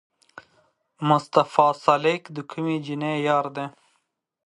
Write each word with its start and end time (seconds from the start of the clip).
مصطفی 1.07 1.67
سالک 1.83 2.21
د 2.35 2.37
کومې 2.49 2.77
جینۍ 2.85 3.15
یار 3.27 3.45
دی؟ 3.55 3.65